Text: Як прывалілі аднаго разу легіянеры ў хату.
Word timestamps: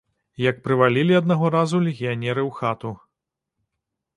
Як 0.43 0.61
прывалілі 0.67 1.13
аднаго 1.19 1.51
разу 1.55 1.81
легіянеры 1.89 2.41
ў 2.45 2.51
хату. 2.61 2.95